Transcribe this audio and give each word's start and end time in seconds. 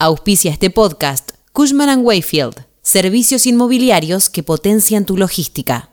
Auspicia 0.00 0.52
este 0.52 0.70
podcast 0.70 1.32
Cushman⁇ 1.52 1.88
Wayfield, 2.04 2.64
servicios 2.82 3.46
inmobiliarios 3.46 4.30
que 4.30 4.44
potencian 4.44 5.04
tu 5.04 5.16
logística. 5.16 5.90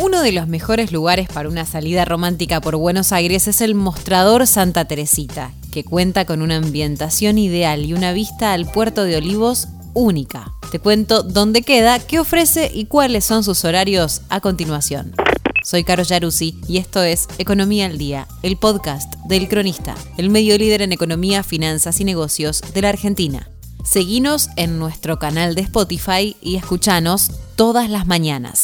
Uno 0.00 0.22
de 0.22 0.32
los 0.32 0.48
mejores 0.48 0.92
lugares 0.92 1.28
para 1.28 1.50
una 1.50 1.66
salida 1.66 2.06
romántica 2.06 2.62
por 2.62 2.76
Buenos 2.76 3.12
Aires 3.12 3.48
es 3.48 3.60
el 3.60 3.74
Mostrador 3.74 4.46
Santa 4.46 4.86
Teresita, 4.86 5.52
que 5.72 5.84
cuenta 5.84 6.24
con 6.24 6.40
una 6.40 6.56
ambientación 6.56 7.36
ideal 7.36 7.84
y 7.84 7.92
una 7.92 8.14
vista 8.14 8.54
al 8.54 8.64
puerto 8.64 9.04
de 9.04 9.18
Olivos 9.18 9.68
única. 9.92 10.54
Te 10.72 10.78
cuento 10.78 11.22
dónde 11.22 11.60
queda, 11.60 11.98
qué 11.98 12.18
ofrece 12.18 12.70
y 12.72 12.86
cuáles 12.86 13.26
son 13.26 13.44
sus 13.44 13.66
horarios 13.66 14.22
a 14.30 14.40
continuación. 14.40 15.12
Soy 15.68 15.84
Caro 15.84 16.02
Yaruzzi 16.02 16.58
y 16.66 16.78
esto 16.78 17.02
es 17.02 17.28
Economía 17.36 17.84
al 17.84 17.98
Día, 17.98 18.26
el 18.42 18.56
podcast 18.56 19.16
del 19.26 19.48
Cronista, 19.48 19.94
el 20.16 20.30
medio 20.30 20.56
líder 20.56 20.80
en 20.80 20.94
economía, 20.94 21.42
finanzas 21.42 22.00
y 22.00 22.06
negocios 22.06 22.62
de 22.72 22.80
la 22.80 22.88
Argentina. 22.88 23.50
Seguinos 23.84 24.48
en 24.56 24.78
nuestro 24.78 25.18
canal 25.18 25.54
de 25.54 25.60
Spotify 25.60 26.34
y 26.40 26.56
escuchanos 26.56 27.32
todas 27.54 27.90
las 27.90 28.06
mañanas. 28.06 28.62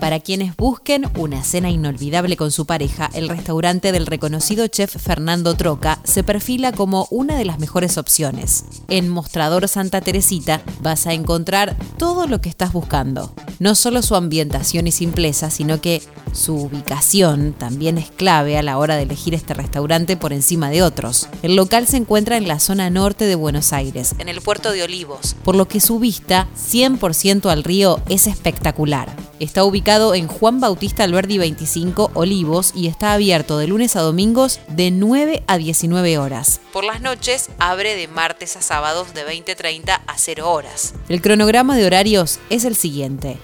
Para 0.00 0.20
quienes 0.20 0.56
busquen 0.56 1.04
una 1.18 1.44
cena 1.44 1.68
inolvidable 1.68 2.38
con 2.38 2.50
su 2.50 2.64
pareja, 2.64 3.10
el 3.12 3.28
restaurante 3.28 3.92
del 3.92 4.06
reconocido 4.06 4.66
chef 4.68 4.96
Fernando 4.96 5.54
Troca 5.54 6.00
se 6.04 6.22
perfila 6.22 6.72
como 6.72 7.08
una 7.10 7.36
de 7.36 7.44
las 7.44 7.58
mejores 7.58 7.98
opciones. 7.98 8.64
En 8.88 9.10
Mostrador 9.10 9.68
Santa 9.68 10.00
Teresita 10.00 10.62
vas 10.80 11.06
a 11.06 11.12
encontrar 11.12 11.76
todo 11.98 12.26
lo 12.26 12.40
que 12.40 12.48
estás 12.48 12.72
buscando. 12.72 13.34
No 13.58 13.74
solo 13.74 14.02
su 14.02 14.14
ambientación 14.14 14.86
y 14.86 14.92
simpleza, 14.92 15.50
sino 15.50 15.80
que 15.80 16.02
su 16.32 16.56
ubicación 16.56 17.52
también 17.52 17.98
es 17.98 18.10
clave 18.10 18.58
a 18.58 18.62
la 18.62 18.78
hora 18.78 18.96
de 18.96 19.02
elegir 19.02 19.34
este 19.34 19.54
restaurante 19.54 20.16
por 20.16 20.32
encima 20.32 20.70
de 20.70 20.82
otros. 20.82 21.28
El 21.42 21.56
local 21.56 21.86
se 21.86 21.96
encuentra 21.96 22.36
en 22.36 22.48
la 22.48 22.58
zona 22.58 22.90
norte 22.90 23.26
de 23.26 23.36
Buenos 23.36 23.72
Aires, 23.72 24.14
en 24.18 24.28
el 24.28 24.40
puerto 24.40 24.72
de 24.72 24.82
Olivos, 24.82 25.36
por 25.44 25.54
lo 25.54 25.68
que 25.68 25.80
su 25.80 25.98
vista 25.98 26.48
100% 26.56 27.50
al 27.50 27.64
río 27.64 28.00
es 28.08 28.26
espectacular. 28.26 29.23
Está 29.44 29.62
ubicado 29.62 30.14
en 30.14 30.26
Juan 30.26 30.58
Bautista 30.58 31.04
Alberdi 31.04 31.36
25 31.36 32.12
Olivos 32.14 32.72
y 32.74 32.86
está 32.86 33.12
abierto 33.12 33.58
de 33.58 33.66
lunes 33.66 33.94
a 33.94 34.00
domingos 34.00 34.58
de 34.68 34.90
9 34.90 35.42
a 35.46 35.58
19 35.58 36.16
horas. 36.16 36.62
Por 36.72 36.82
las 36.82 37.02
noches 37.02 37.50
abre 37.58 37.94
de 37.94 38.08
martes 38.08 38.56
a 38.56 38.62
sábados 38.62 39.12
de 39.12 39.26
20.30 39.26 40.00
a 40.06 40.16
0 40.16 40.50
horas. 40.50 40.94
El 41.10 41.20
cronograma 41.20 41.76
de 41.76 41.84
horarios 41.84 42.38
es 42.48 42.64
el 42.64 42.74
siguiente. 42.74 43.36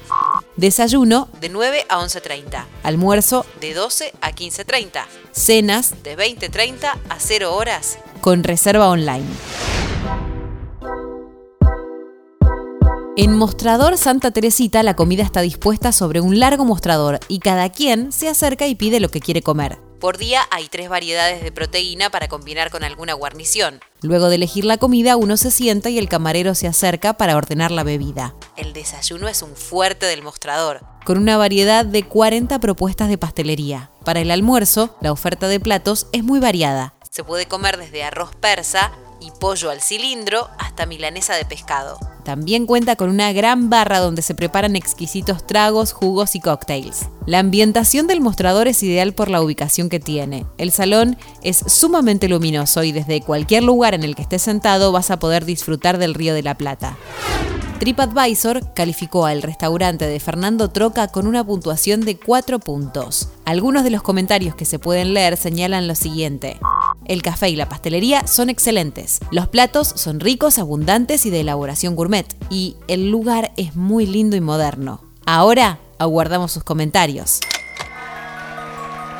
Desayuno 0.56 1.28
de 1.38 1.50
9 1.50 1.84
a 1.90 1.98
11.30. 1.98 2.64
Almuerzo 2.82 3.44
de 3.60 3.74
12 3.74 4.14
a 4.22 4.32
15.30. 4.32 5.04
Cenas 5.32 6.02
de 6.02 6.16
20.30 6.16 6.94
a 7.10 7.20
0 7.20 7.54
horas 7.54 7.98
con 8.22 8.42
reserva 8.42 8.88
online. 8.88 9.26
En 13.16 13.36
Mostrador 13.36 13.98
Santa 13.98 14.30
Teresita 14.30 14.84
la 14.84 14.94
comida 14.94 15.24
está 15.24 15.40
dispuesta 15.40 15.90
sobre 15.90 16.20
un 16.20 16.38
largo 16.38 16.64
mostrador 16.64 17.18
y 17.26 17.40
cada 17.40 17.68
quien 17.68 18.12
se 18.12 18.28
acerca 18.28 18.68
y 18.68 18.76
pide 18.76 19.00
lo 19.00 19.08
que 19.08 19.18
quiere 19.20 19.42
comer. 19.42 19.78
Por 19.98 20.16
día 20.16 20.42
hay 20.52 20.68
tres 20.68 20.88
variedades 20.88 21.42
de 21.42 21.50
proteína 21.50 22.10
para 22.10 22.28
combinar 22.28 22.70
con 22.70 22.84
alguna 22.84 23.14
guarnición. 23.14 23.80
Luego 24.00 24.28
de 24.28 24.36
elegir 24.36 24.64
la 24.64 24.76
comida 24.76 25.16
uno 25.16 25.36
se 25.36 25.50
sienta 25.50 25.90
y 25.90 25.98
el 25.98 26.08
camarero 26.08 26.54
se 26.54 26.68
acerca 26.68 27.14
para 27.14 27.36
ordenar 27.36 27.72
la 27.72 27.82
bebida. 27.82 28.36
El 28.56 28.72
desayuno 28.72 29.26
es 29.26 29.42
un 29.42 29.56
fuerte 29.56 30.06
del 30.06 30.22
mostrador, 30.22 30.80
con 31.04 31.18
una 31.18 31.36
variedad 31.36 31.84
de 31.84 32.04
40 32.04 32.60
propuestas 32.60 33.08
de 33.08 33.18
pastelería. 33.18 33.90
Para 34.04 34.20
el 34.20 34.30
almuerzo, 34.30 34.96
la 35.00 35.10
oferta 35.10 35.48
de 35.48 35.58
platos 35.58 36.06
es 36.12 36.22
muy 36.22 36.38
variada. 36.38 36.94
Se 37.10 37.24
puede 37.24 37.46
comer 37.46 37.76
desde 37.76 38.04
arroz 38.04 38.36
persa 38.36 38.92
y 39.20 39.32
pollo 39.32 39.70
al 39.70 39.82
cilindro 39.82 40.48
hasta 40.58 40.86
milanesa 40.86 41.34
de 41.34 41.44
pescado. 41.44 41.98
También 42.20 42.66
cuenta 42.66 42.96
con 42.96 43.10
una 43.10 43.32
gran 43.32 43.70
barra 43.70 43.98
donde 43.98 44.22
se 44.22 44.34
preparan 44.34 44.76
exquisitos 44.76 45.46
tragos, 45.46 45.92
jugos 45.92 46.34
y 46.34 46.40
cócteles. 46.40 47.08
La 47.26 47.38
ambientación 47.38 48.06
del 48.06 48.20
mostrador 48.20 48.68
es 48.68 48.82
ideal 48.82 49.12
por 49.12 49.30
la 49.30 49.42
ubicación 49.42 49.88
que 49.88 50.00
tiene. 50.00 50.46
El 50.58 50.72
salón 50.72 51.16
es 51.42 51.58
sumamente 51.66 52.28
luminoso 52.28 52.82
y 52.82 52.92
desde 52.92 53.20
cualquier 53.20 53.64
lugar 53.64 53.94
en 53.94 54.04
el 54.04 54.14
que 54.14 54.22
estés 54.22 54.42
sentado 54.42 54.92
vas 54.92 55.10
a 55.10 55.18
poder 55.18 55.44
disfrutar 55.44 55.98
del 55.98 56.14
Río 56.14 56.34
de 56.34 56.42
la 56.42 56.56
Plata. 56.56 56.96
TripAdvisor 57.80 58.74
calificó 58.74 59.24
al 59.24 59.40
restaurante 59.40 60.06
de 60.06 60.20
Fernando 60.20 60.68
Troca 60.68 61.08
con 61.08 61.26
una 61.26 61.42
puntuación 61.42 62.02
de 62.02 62.18
4 62.18 62.58
puntos. 62.58 63.30
Algunos 63.46 63.84
de 63.84 63.90
los 63.90 64.02
comentarios 64.02 64.54
que 64.54 64.66
se 64.66 64.78
pueden 64.78 65.14
leer 65.14 65.38
señalan 65.38 65.88
lo 65.88 65.94
siguiente. 65.94 66.58
El 67.10 67.22
café 67.22 67.48
y 67.48 67.56
la 67.56 67.68
pastelería 67.68 68.24
son 68.28 68.50
excelentes. 68.50 69.18
Los 69.32 69.48
platos 69.48 69.88
son 69.96 70.20
ricos, 70.20 70.60
abundantes 70.60 71.26
y 71.26 71.30
de 71.30 71.40
elaboración 71.40 71.96
gourmet. 71.96 72.24
Y 72.50 72.76
el 72.86 73.10
lugar 73.10 73.50
es 73.56 73.74
muy 73.74 74.06
lindo 74.06 74.36
y 74.36 74.40
moderno. 74.40 75.02
Ahora 75.26 75.80
aguardamos 75.98 76.52
sus 76.52 76.62
comentarios. 76.62 77.40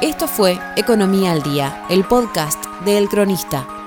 Esto 0.01 0.29
fue 0.29 0.57
Economía 0.77 1.33
al 1.33 1.43
Día, 1.43 1.85
el 1.91 2.05
podcast 2.05 2.65
de 2.85 2.97
El 2.97 3.09
Cronista. 3.09 3.80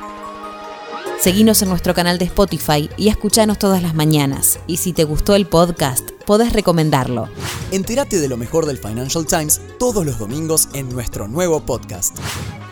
Seguinos 1.24 1.62
en 1.62 1.70
nuestro 1.70 1.94
canal 1.94 2.18
de 2.18 2.26
Spotify 2.26 2.90
y 2.98 3.08
escuchanos 3.08 3.58
todas 3.58 3.82
las 3.82 3.96
mañanas. 3.96 4.60
Y 4.68 4.76
si 4.76 4.92
te 4.92 5.06
gustó 5.06 5.36
el 5.36 5.46
podcast, 5.46 6.12
podés 6.26 6.52
recomendarlo. 6.52 7.30
Entérate 7.72 8.20
de 8.20 8.28
lo 8.28 8.36
mejor 8.36 8.66
del 8.66 8.78
Financial 8.78 9.26
Times 9.26 9.62
todos 9.80 10.06
los 10.06 10.20
domingos 10.20 10.68
en 10.74 10.90
nuestro 10.90 11.30
nuevo 11.30 11.62
podcast. 11.62 12.18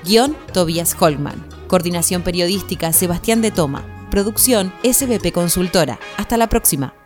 Guión 0.03 0.35
Tobias 0.51 0.97
Holman. 0.99 1.47
Coordinación 1.69 2.23
periodística 2.23 2.91
Sebastián 2.91 3.41
de 3.41 3.51
Toma. 3.51 3.85
Producción 4.11 4.73
SBP 4.83 5.31
Consultora. 5.31 5.97
Hasta 6.17 6.35
la 6.35 6.49
próxima. 6.49 7.00